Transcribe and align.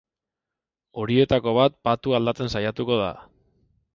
Horietako 1.01 1.53
bat 1.59 1.77
patua 1.89 2.19
aldatzen 2.21 2.51
saiatuko 2.57 3.01
da. 3.05 3.13